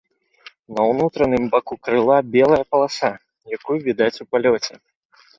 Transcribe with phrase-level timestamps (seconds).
[0.75, 3.11] На ўнутраным баку крыла белая паласа,
[3.59, 4.73] якую відаць у палёце.